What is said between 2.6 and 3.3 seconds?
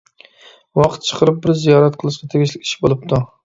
ئىش بولۇپتۇ.